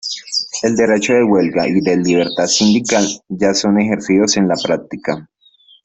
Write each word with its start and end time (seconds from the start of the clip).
El 0.63 0.75
derecho 0.75 1.13
de 1.13 1.23
huelga 1.23 1.67
y 1.67 1.79
de 1.79 1.95
libertad 1.97 2.47
sindical 2.47 3.05
son 3.53 3.77
ya 3.77 3.85
ejercidos 3.85 4.35
en 4.35 4.47
la 4.47 4.55
práctica. 4.55 5.29